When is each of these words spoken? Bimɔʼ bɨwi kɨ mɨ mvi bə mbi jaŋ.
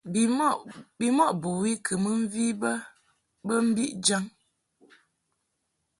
Bimɔʼ 0.99 1.31
bɨwi 1.41 1.71
kɨ 1.85 1.93
mɨ 2.03 2.11
mvi 2.21 2.45
bə 3.47 3.55
mbi 3.67 3.85
jaŋ. 4.05 4.23